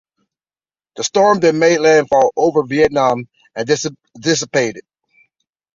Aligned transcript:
The 0.95 1.03
storm 1.03 1.41
then 1.41 1.59
made 1.59 1.77
landfall 1.77 2.31
over 2.35 2.63
Vietnam 2.63 3.27
and 3.55 3.67
dissipated. 4.23 4.81